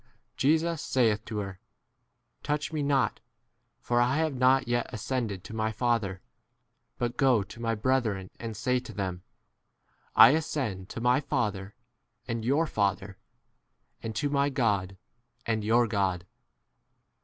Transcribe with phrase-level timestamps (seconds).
[0.35, 1.59] Jesus saith to her,
[2.41, 3.19] Touch me not,
[3.79, 6.21] for I have not yet ascended to my Father;
[6.97, 9.21] but go to my brethren and say to them,
[10.15, 11.75] I ascend to my Father
[12.27, 13.19] and your Father,
[14.01, 14.97] and to my 18 God
[15.45, 16.25] and your God.